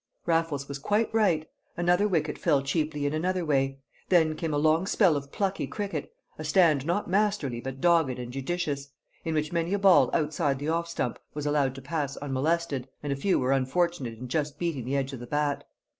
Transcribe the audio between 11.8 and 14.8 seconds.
pass unmolested, and a few were unfortunate in just